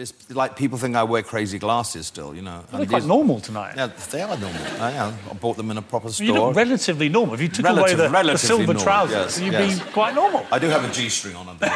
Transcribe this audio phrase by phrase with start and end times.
[0.00, 2.64] But it's like people think I wear crazy glasses still, you know.
[2.70, 3.74] They're And quite these- normal tonight.
[3.76, 4.62] Yeah, they are normal.
[4.80, 5.14] I, am.
[5.30, 6.26] I bought them in a proper store.
[6.26, 7.34] You look relatively normal.
[7.34, 9.78] If you took Relative- away the, the silver normal, trousers, yes, you'd yes.
[9.78, 10.46] be quite normal.
[10.50, 11.74] I do have a G-string on underneath.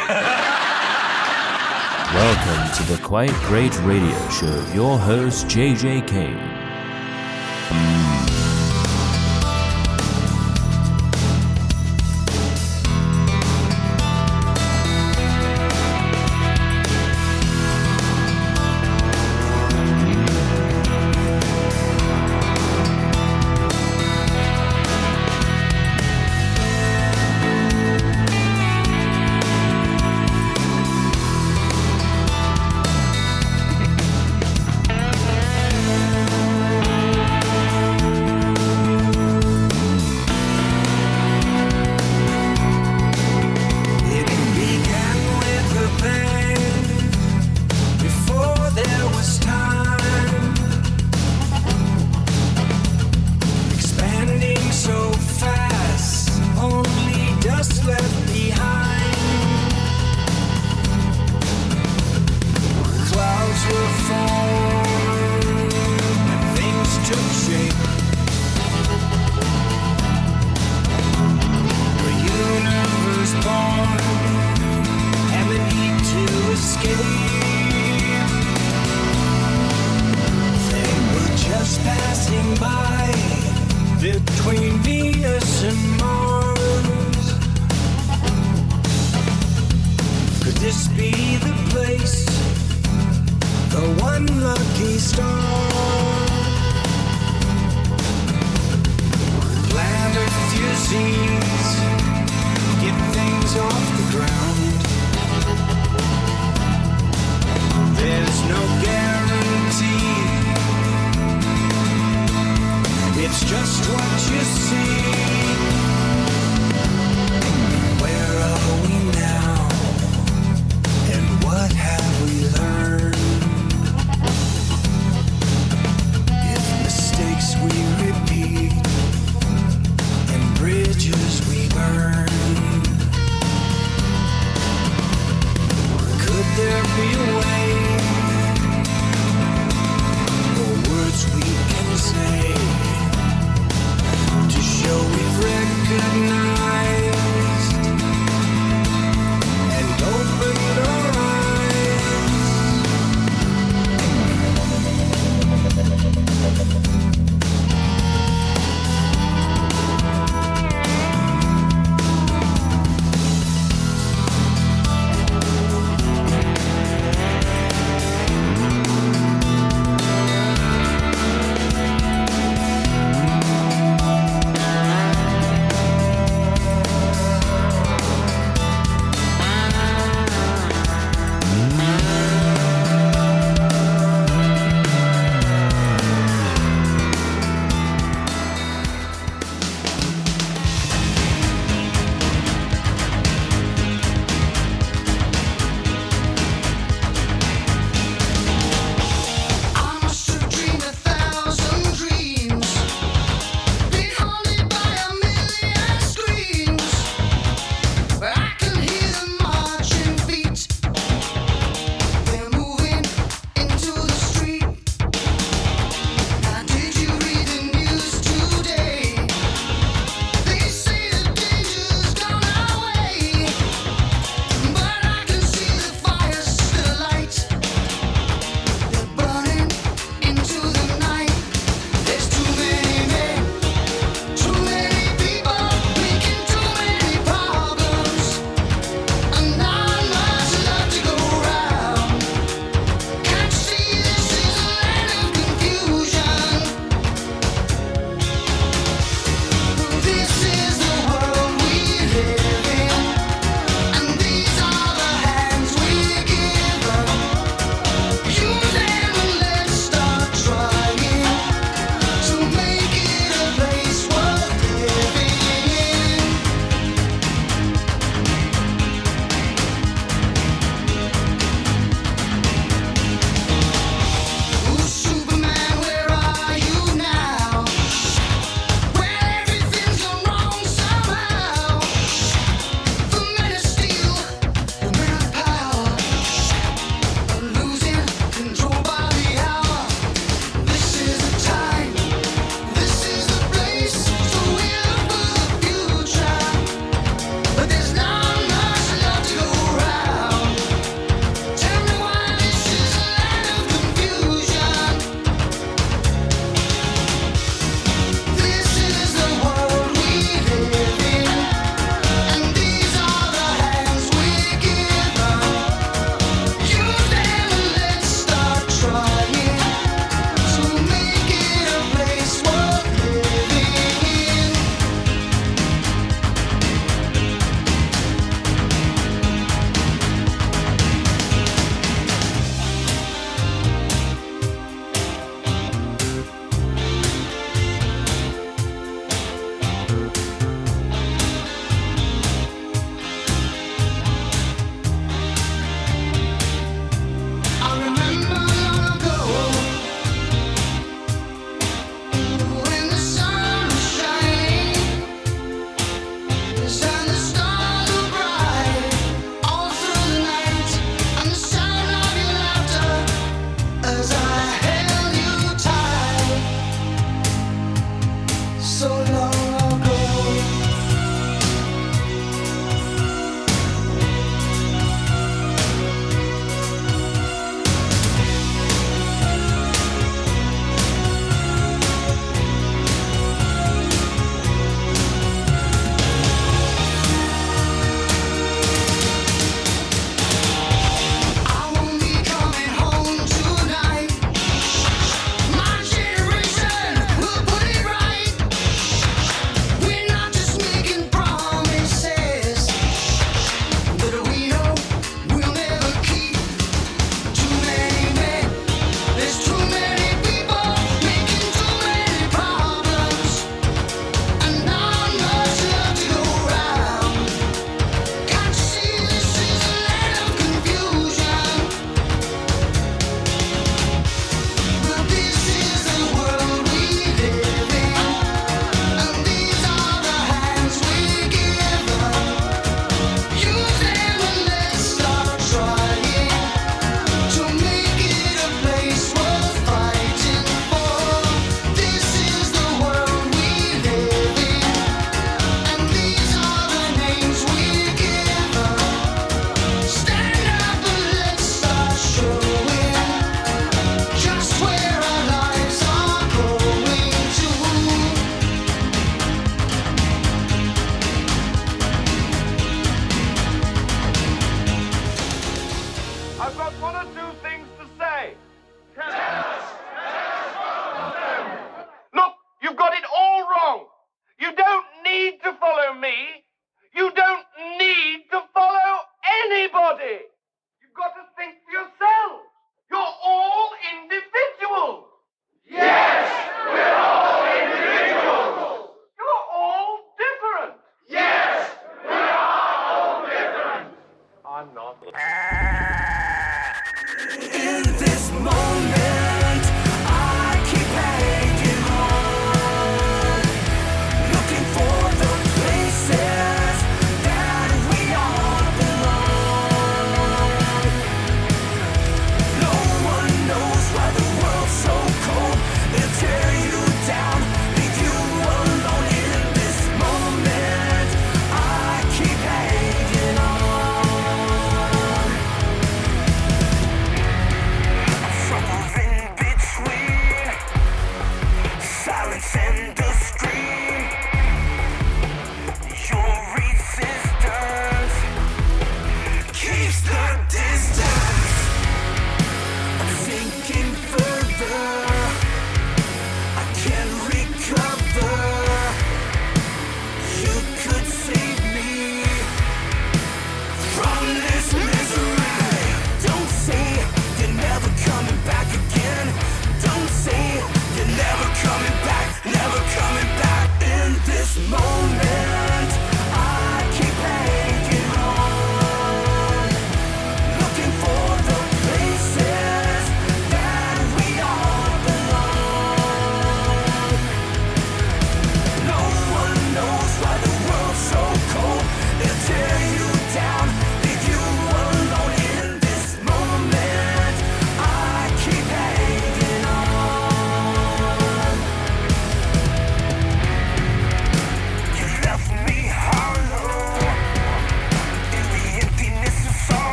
[2.14, 4.72] Welcome to the Quite Great Radio Show.
[4.72, 6.53] Your host, JJ Kane.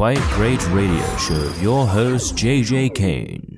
[0.00, 3.49] Quite Great Radio Show your host, JJ Kane.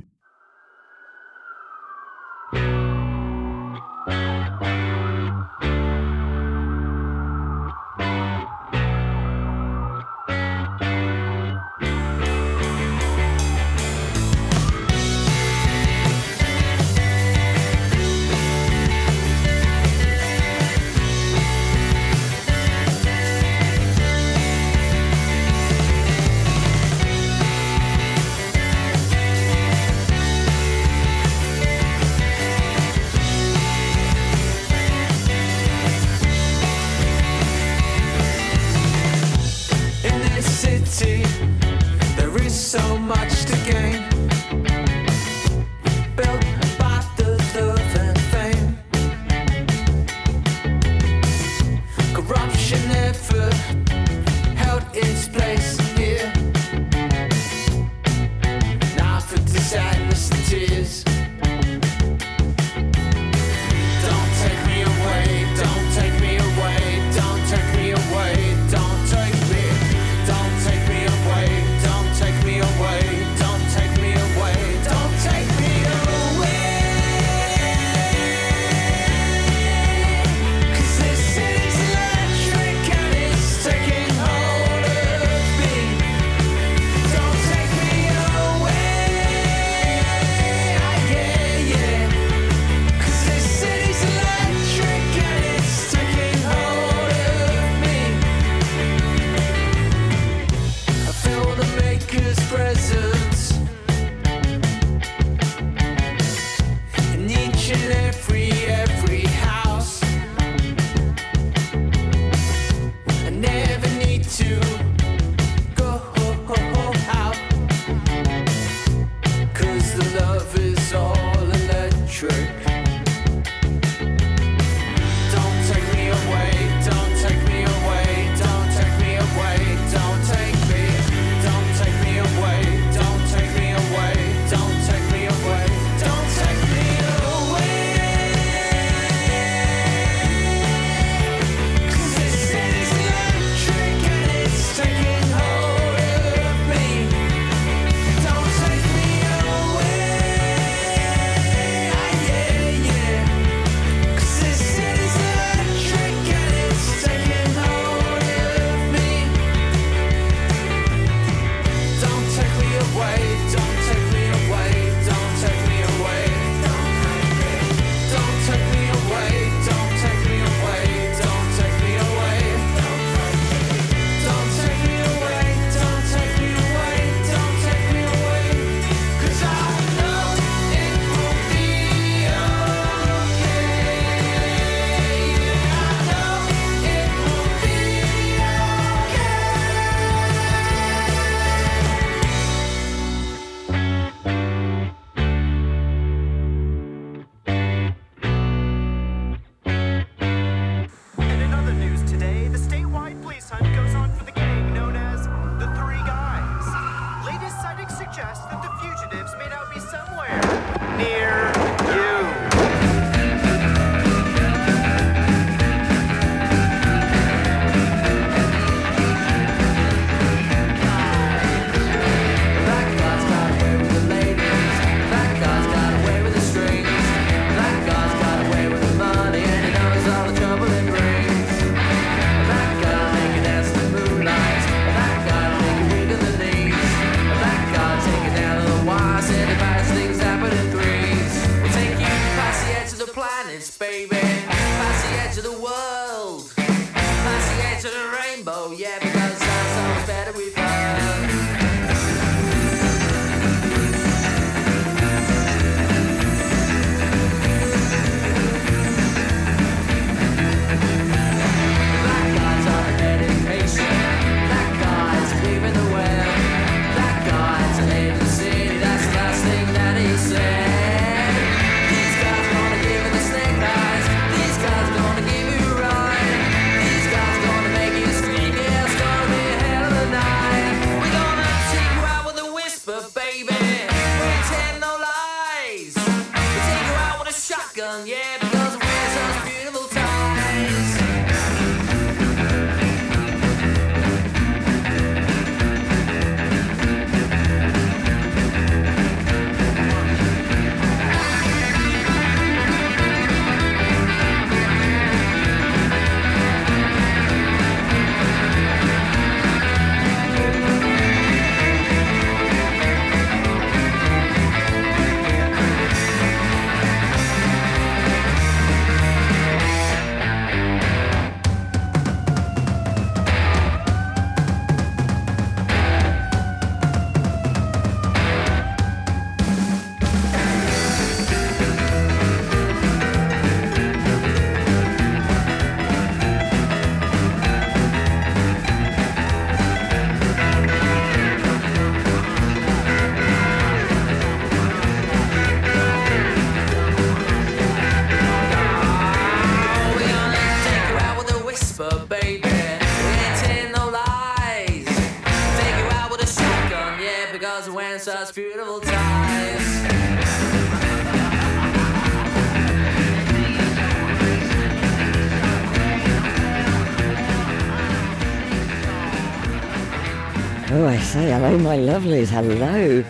[371.93, 372.31] Lovelies.
[372.31, 373.05] Hello.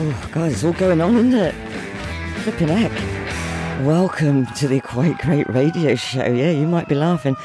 [0.00, 1.54] Oh, God, it's all going on, isn't it?
[2.42, 2.90] Flipping heck.
[3.86, 6.24] Welcome to the Quite Great Radio Show.
[6.24, 7.36] Yeah, you might be laughing.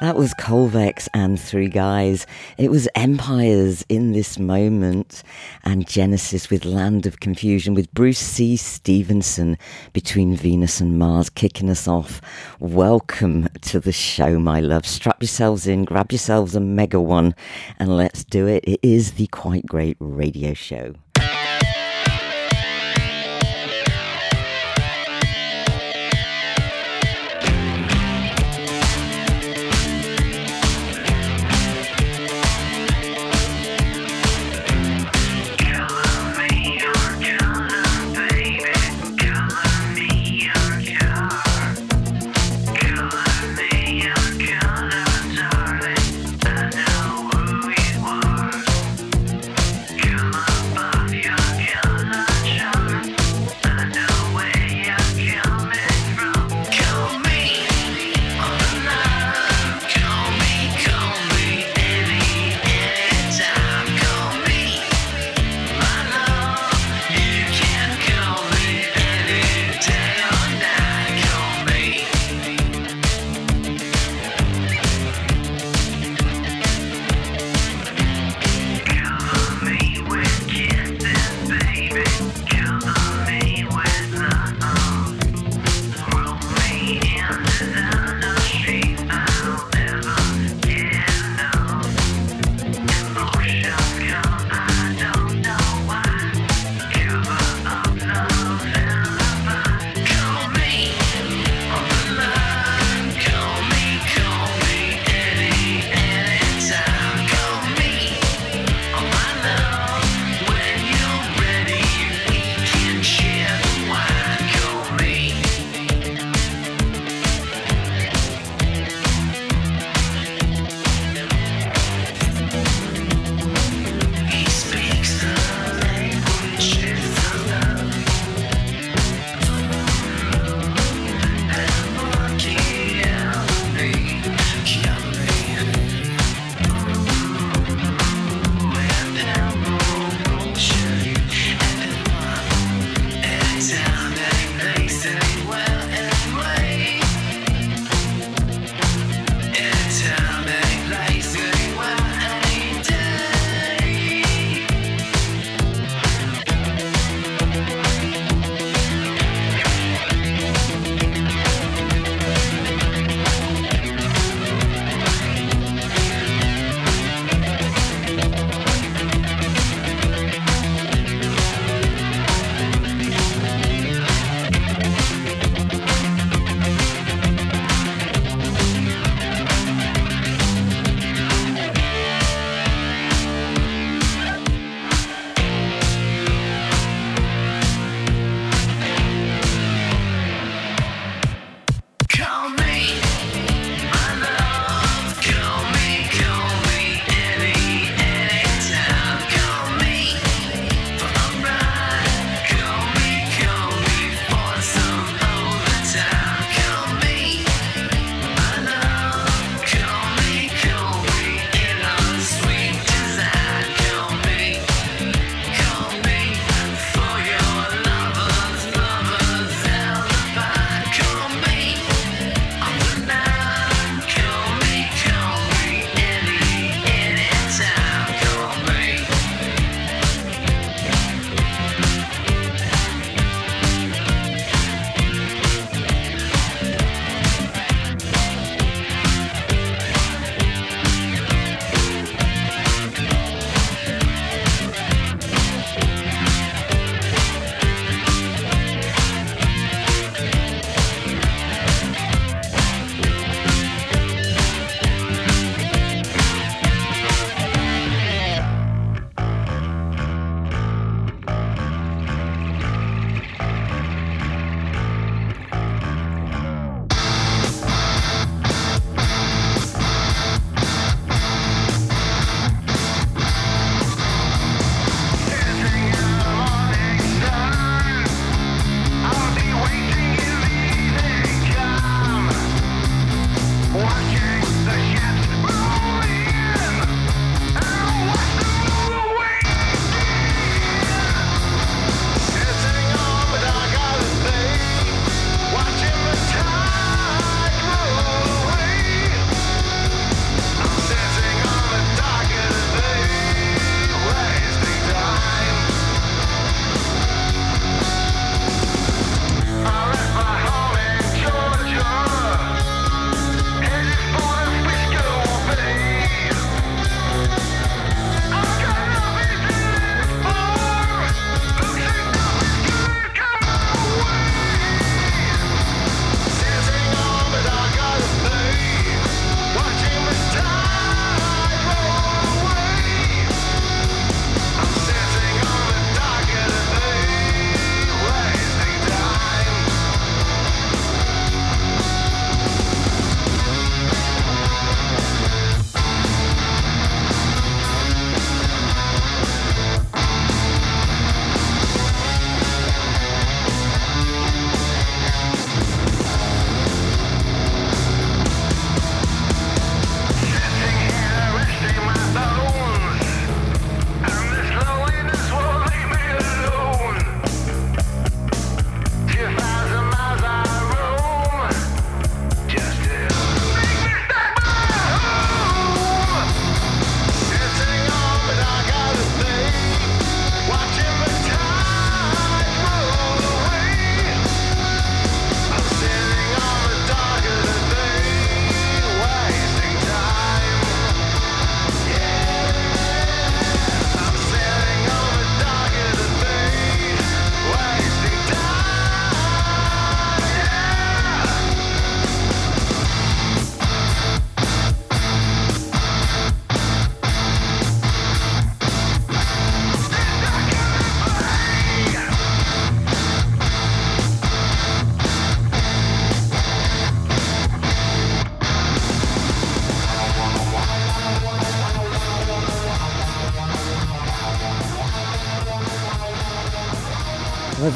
[0.00, 2.26] That was Colvex and Three Guys.
[2.56, 5.22] It was Empires in this moment
[5.62, 8.56] and Genesis with Land of Confusion with Bruce C.
[8.56, 9.58] Stevenson
[9.92, 12.22] between Venus and Mars kicking us off.
[12.60, 14.86] Welcome to the show, my love.
[14.86, 17.34] Strap yourselves in, grab yourselves a mega one,
[17.78, 18.64] and let's do it.
[18.64, 20.94] It is the Quite Great Radio Show.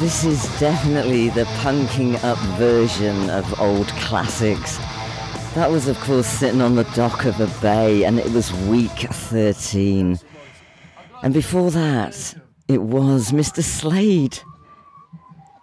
[0.05, 4.77] This is definitely the punking up version of old classics.
[5.55, 10.23] That was, of course, sitting on the dock of a bay, and it was Weak13.
[11.23, 12.35] And before that,
[12.67, 13.63] it was Mr.
[13.63, 14.37] Slade.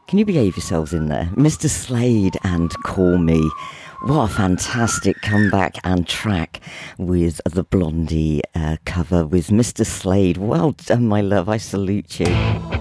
[0.08, 1.30] Can you behave yourselves in there?
[1.36, 1.68] Mr.
[1.70, 3.48] Slade and Call Me.
[4.06, 6.60] What a fantastic comeback and track
[6.98, 9.86] with the Blondie uh, cover with Mr.
[9.86, 10.36] Slade.
[10.36, 11.48] Well done, my love.
[11.48, 12.71] I salute you.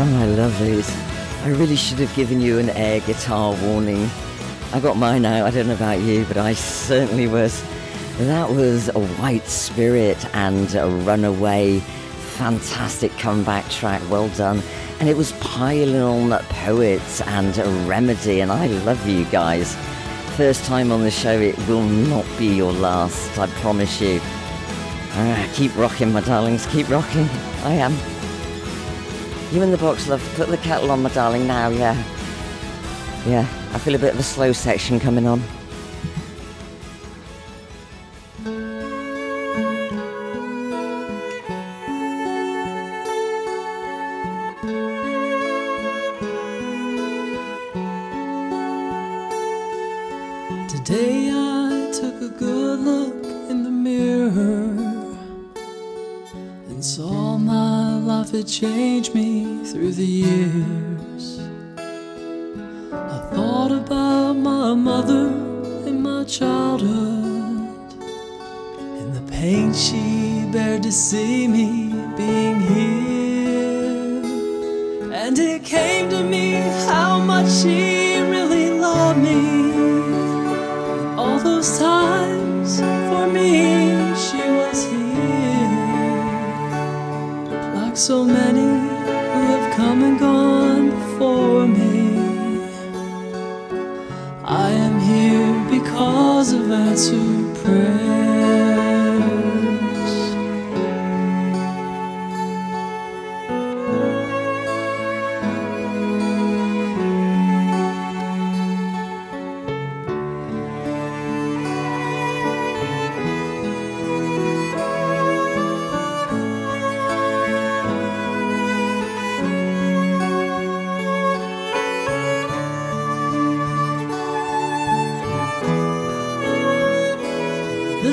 [0.00, 0.88] Oh, my lovelies.
[1.42, 4.08] I really should have given you an air guitar warning.
[4.72, 5.44] I got mine out.
[5.44, 7.64] I don't know about you, but I certainly was.
[8.18, 11.80] That was a White Spirit and a Runaway.
[11.80, 14.00] Fantastic comeback track.
[14.08, 14.62] Well done.
[15.00, 18.38] And it was Pylon Poets and a Remedy.
[18.38, 19.74] And I love you guys.
[20.36, 23.36] First time on the show, it will not be your last.
[23.36, 24.20] I promise you.
[24.22, 26.66] Ah, keep rocking, my darlings.
[26.66, 27.28] Keep rocking.
[27.64, 28.17] I am.
[29.50, 30.22] You in the box, love.
[30.36, 31.94] Put the kettle on, my darling, now, yeah.
[33.26, 35.42] Yeah, I feel a bit of a slow section coming on.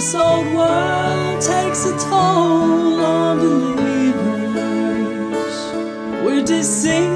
[0.05, 4.13] This old world takes a toll on believers.
[6.23, 7.14] We're deceived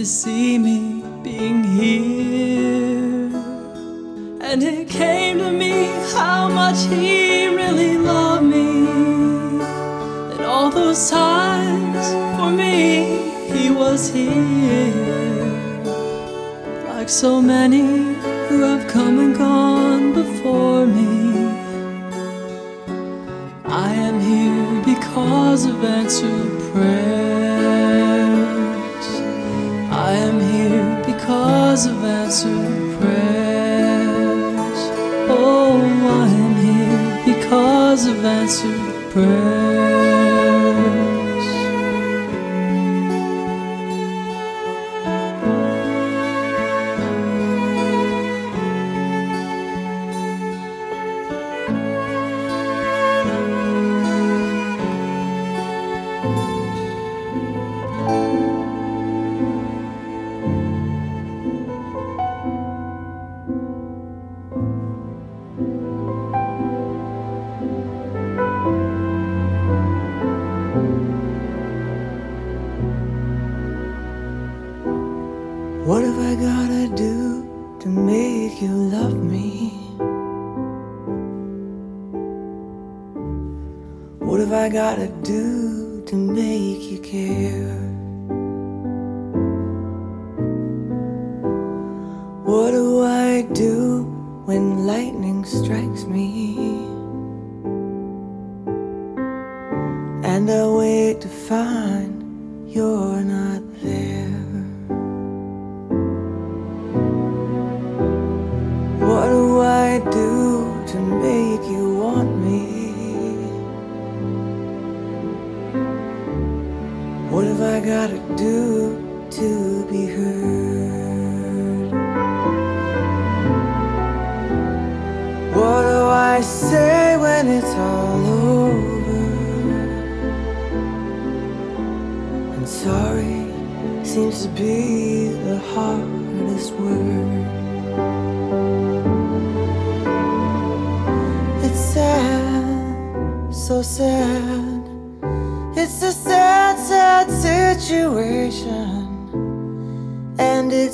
[0.00, 0.89] to see me
[37.90, 40.09] because of answered prayers.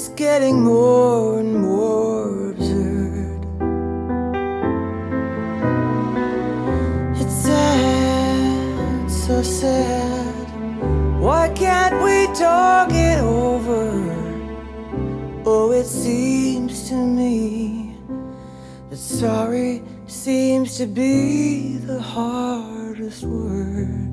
[0.07, 3.43] It's getting more and more absurd.
[7.21, 10.49] It's sad, so sad.
[11.21, 13.91] Why can't we talk it over?
[15.45, 17.97] Oh, it seems to me
[18.91, 24.06] that sorry seems to be the hardest word.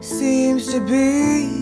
[0.00, 1.61] seems to be.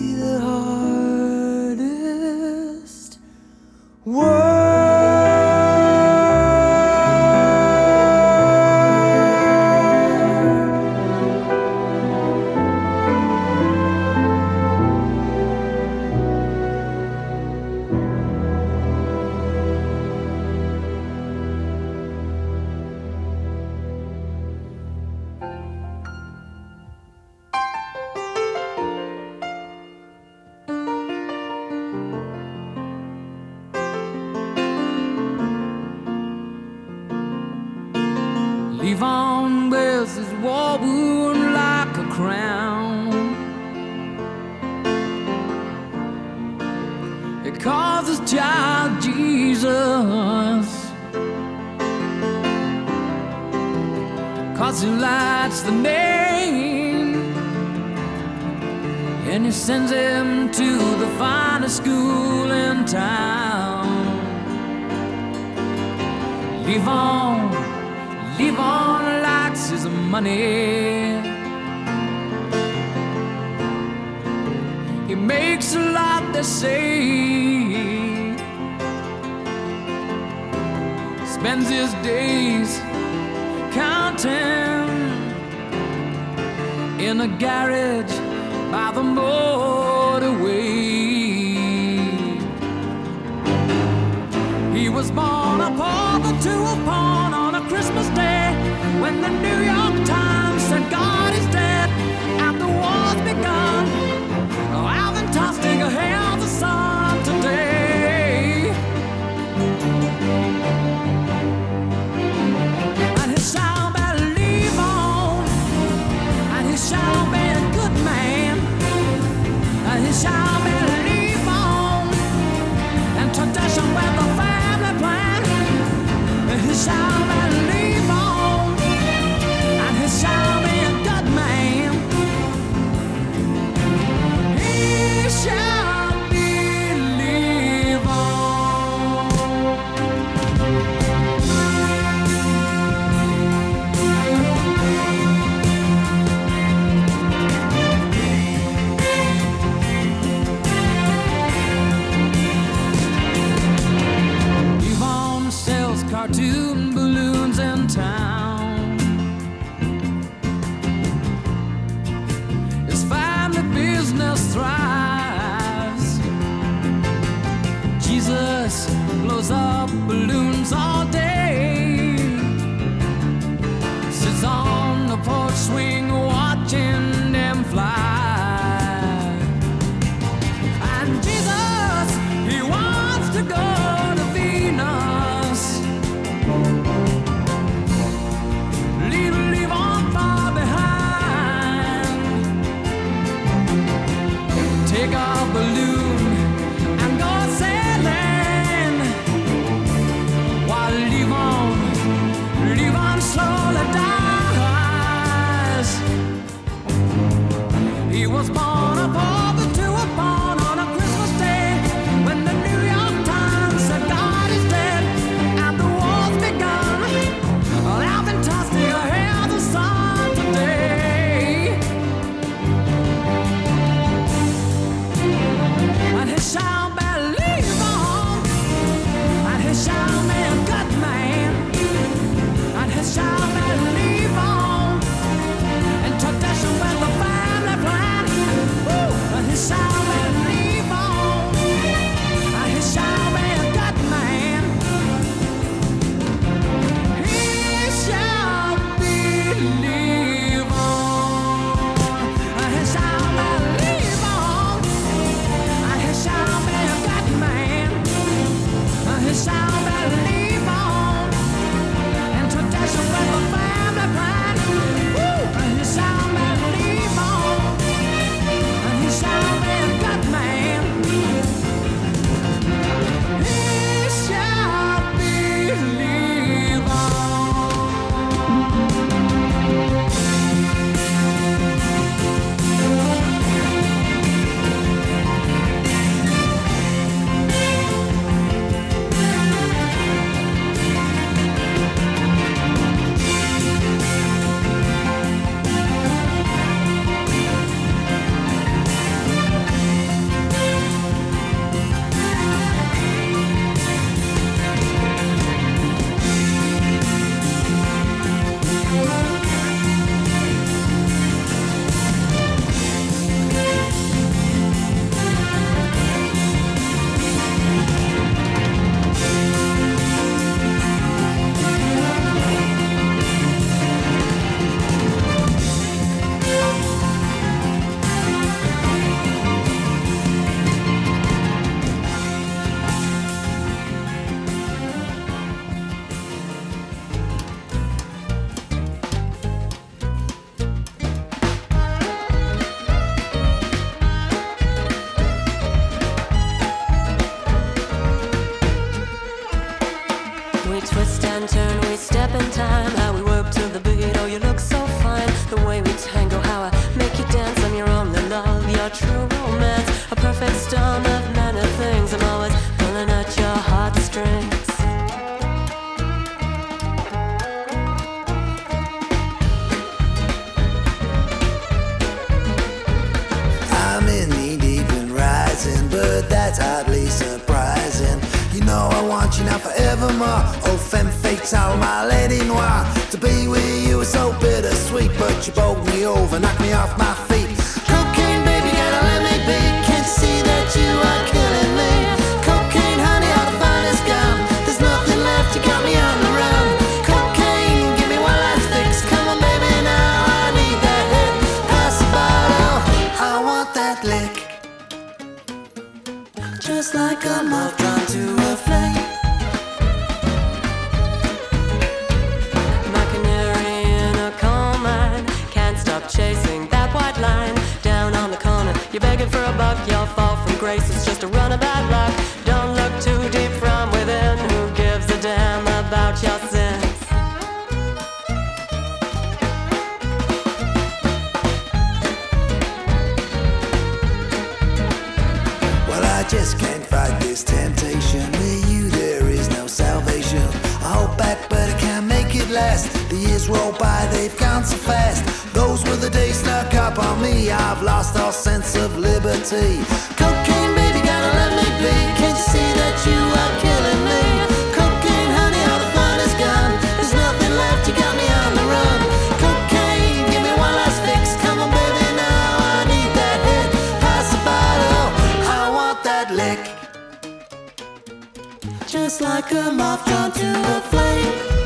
[469.41, 471.60] Like a moth drawn to a flame.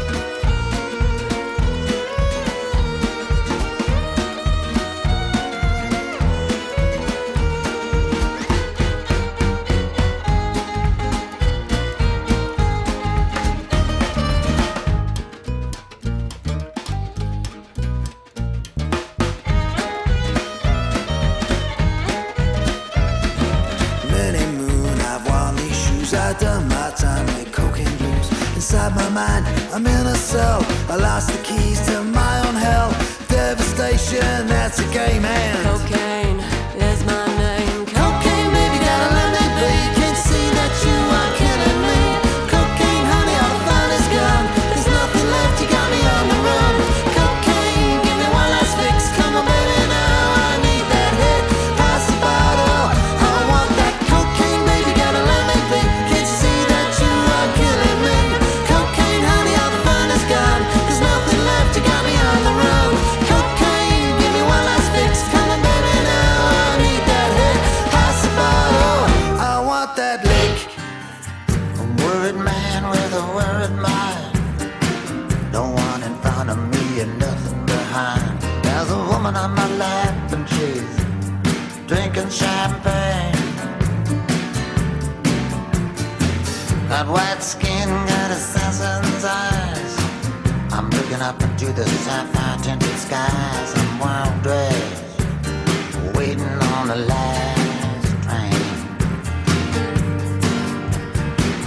[96.98, 98.54] Last train.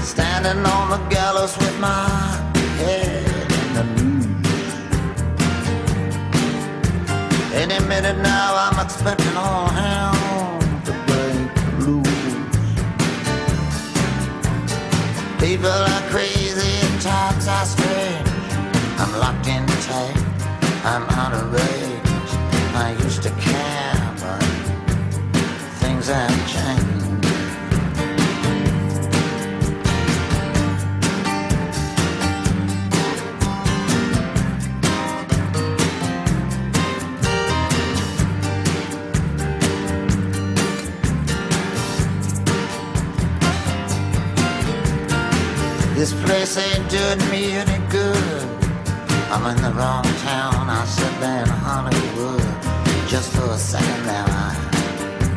[0.03, 2.28] Standing on the gallows with my
[46.89, 48.49] doing me any good.
[49.31, 50.71] I'm in the wrong town.
[50.71, 52.41] I sit there in Hollywood.
[53.07, 54.55] Just for a second there, I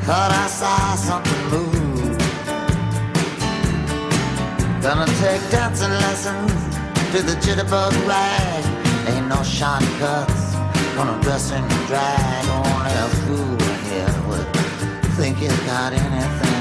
[0.08, 2.18] thought I saw something move.
[4.82, 6.52] Gonna take dancing lessons
[7.12, 8.64] to the jitterbug rag.
[9.10, 10.56] Ain't no shortcuts.
[10.96, 12.46] Gonna dress in drag.
[12.60, 14.48] Only a fool here would
[15.18, 16.61] think he's got anything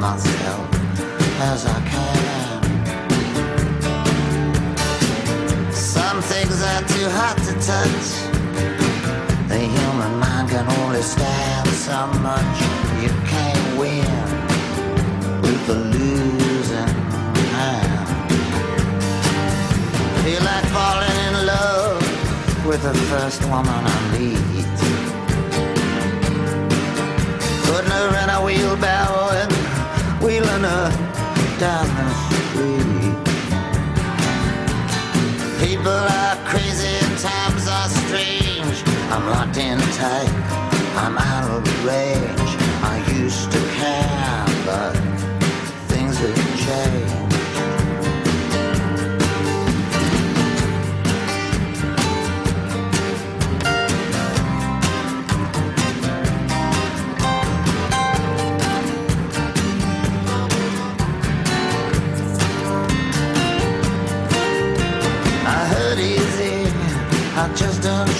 [0.00, 0.68] myself
[1.40, 2.62] as I can.
[5.72, 8.08] Some things are too hot to touch.
[9.48, 12.58] The human mind can only stand so much.
[13.02, 14.22] You can't win
[15.42, 16.94] with the losing
[17.58, 18.08] hand.
[20.24, 24.57] Feel like falling in love with the first woman I meet.
[30.62, 30.90] Her
[31.58, 33.14] down the street.
[35.64, 38.82] People are crazy times are strange.
[39.12, 40.32] I'm locked in tight,
[40.96, 42.52] I'm out of range.
[42.82, 44.94] I used to care, but
[45.88, 46.34] things have
[46.64, 46.97] changed.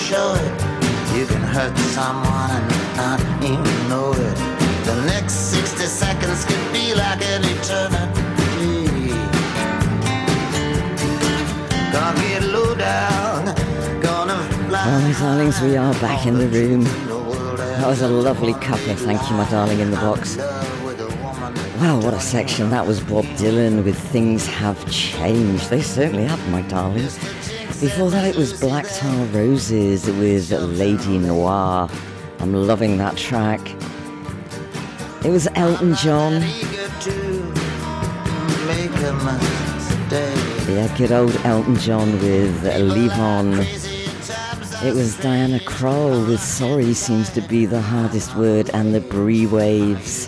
[0.09, 0.53] Show it.
[1.15, 4.37] You can hurt someone and not even know it.
[4.87, 9.13] The next 60 seconds could be like an eternity.
[11.93, 13.55] Gonna get low down,
[14.01, 14.39] gonna
[14.69, 14.87] fly.
[14.87, 16.85] Well, my darlings, we are back in the room.
[17.79, 18.95] That was a lovely coupler.
[18.95, 20.39] Thank you, my darling, in the box.
[21.81, 22.71] Wow, what a section.
[22.71, 25.69] That was Bob Dylan with Things Have Changed.
[25.69, 27.19] They certainly have, my darlings.
[27.81, 31.89] Before that, it was Black Tar Roses with Lady Noir.
[32.41, 33.61] I'm loving that track.
[35.24, 36.43] It was Elton John.
[40.68, 43.61] Yeah, good old Elton John with Levon.
[44.85, 50.26] It was Diana Krall with Sorry seems to be the hardest word, and the Brewaves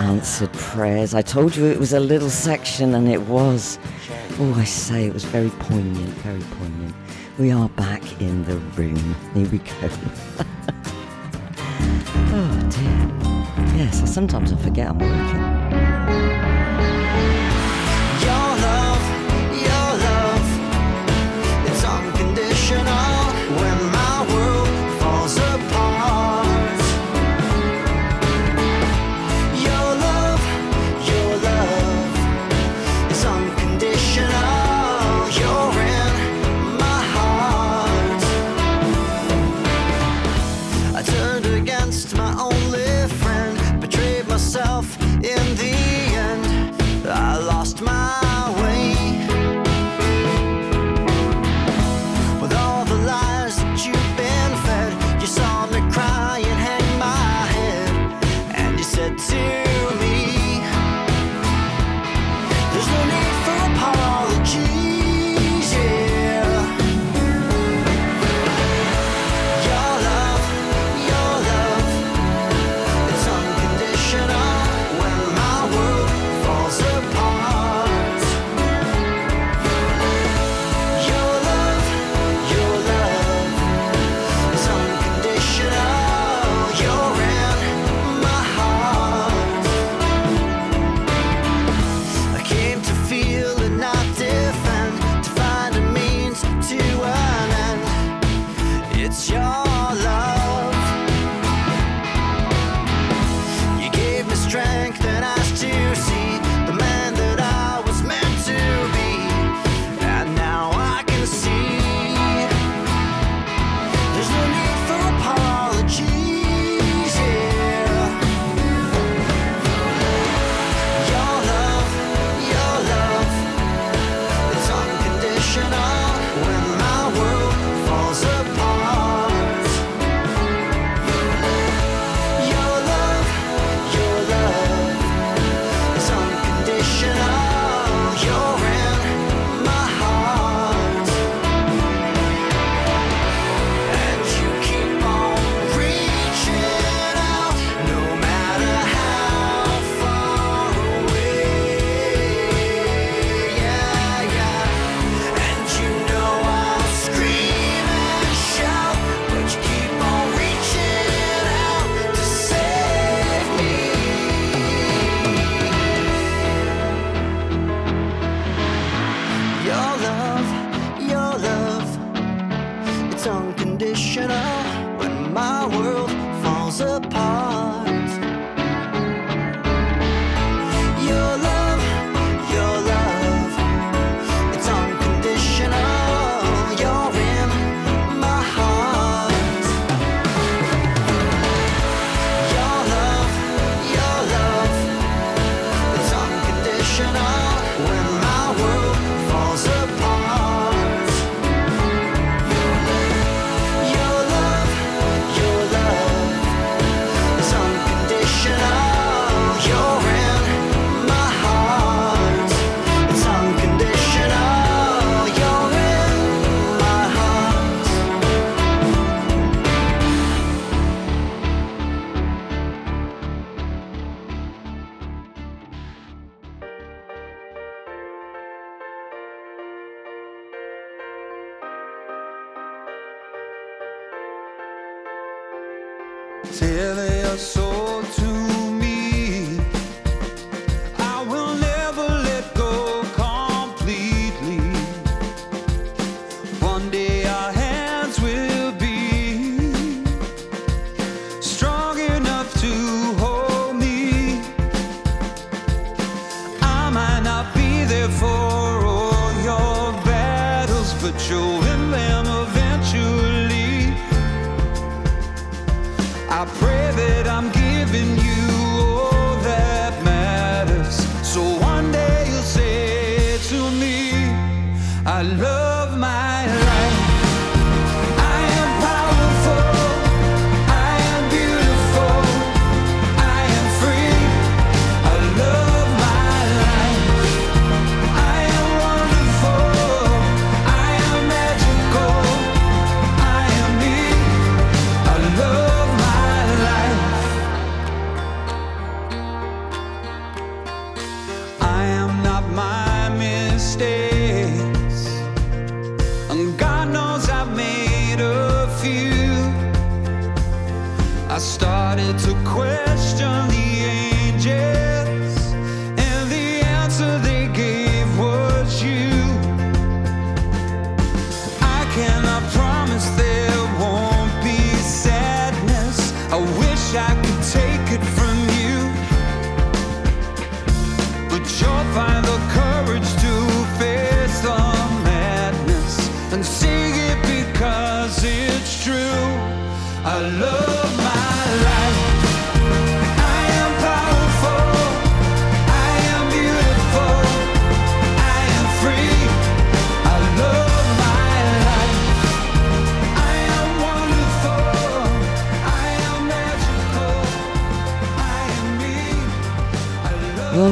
[0.00, 1.14] answered prayers.
[1.14, 3.80] I told you it was a little section, and it was.
[4.38, 6.94] Oh, I say, it was very poignant, very poignant.
[7.38, 9.16] We are back in the room.
[9.32, 9.72] Here we go.
[12.34, 13.76] oh, dear.
[13.78, 15.55] Yes, sometimes I forget I'm working.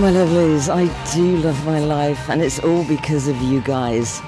[0.05, 4.21] My lovelies, I do love my life, and it's all because of you guys.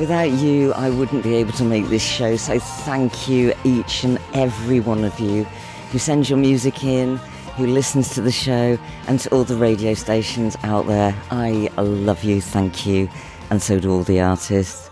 [0.00, 4.18] Without you, I wouldn't be able to make this show, so thank you, each and
[4.34, 5.44] every one of you
[5.92, 7.18] who sends your music in,
[7.54, 8.76] who listens to the show,
[9.06, 11.14] and to all the radio stations out there.
[11.30, 13.08] I love you, thank you,
[13.50, 14.90] and so do all the artists.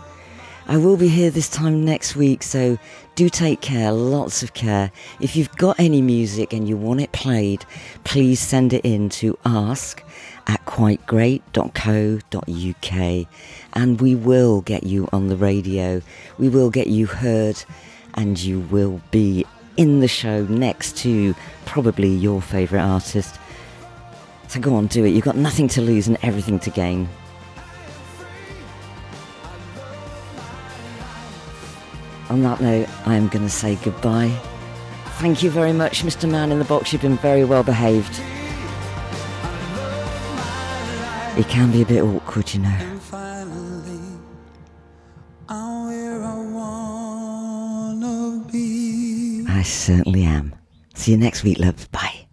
[0.67, 2.77] I will be here this time next week, so
[3.15, 4.91] do take care, lots of care.
[5.19, 7.65] If you've got any music and you want it played,
[8.03, 10.03] please send it in to ask
[10.47, 13.27] at quitegreat.co.uk
[13.73, 16.01] and we will get you on the radio.
[16.37, 17.63] We will get you heard
[18.15, 19.45] and you will be
[19.77, 21.35] in the show next to
[21.65, 23.39] probably your favourite artist.
[24.47, 25.09] So go on, do it.
[25.09, 27.09] You've got nothing to lose and everything to gain.
[32.29, 34.35] On that note, I am going to say goodbye.
[35.19, 36.29] Thank you very much, Mr.
[36.29, 36.91] Man in the Box.
[36.91, 38.19] You've been very well behaved.
[41.37, 42.97] It can be a bit awkward, you know.
[42.99, 43.99] finally
[45.49, 46.39] I'm where I
[47.93, 49.45] wanna be.
[49.47, 50.55] I certainly am.
[50.93, 51.91] See you next week, love.
[51.91, 52.24] Bye.